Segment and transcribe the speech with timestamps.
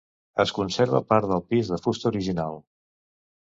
[0.43, 2.59] Es conserva part del pis de fusta original.